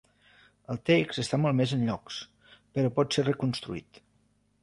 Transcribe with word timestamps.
El 0.75 0.79
text 0.89 1.19
està 1.23 1.39
malmès 1.43 1.73
en 1.77 1.83
llocs 1.89 2.17
però 2.77 2.93
pot 2.95 3.17
ser 3.19 3.27
reconstruït. 3.27 4.01